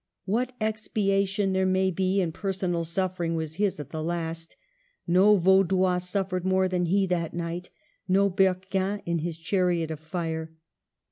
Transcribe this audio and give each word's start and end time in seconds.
What 0.25 0.53
expiation 0.59 1.53
there 1.53 1.63
may 1.67 1.91
be 1.91 2.19
in 2.21 2.31
personal 2.31 2.83
suffering 2.85 3.35
was 3.35 3.57
his 3.57 3.79
at 3.79 3.91
the 3.91 4.01
last; 4.03 4.55
no 5.05 5.35
Vaudois 5.37 5.99
suffered 5.99 6.43
more 6.43 6.67
than 6.67 6.87
he 6.87 7.05
that 7.05 7.35
night, 7.35 7.69
no 8.07 8.27
Berquin 8.27 9.03
in 9.05 9.19
his 9.19 9.37
chariot 9.37 9.91
of 9.91 9.99
fire. 9.99 10.55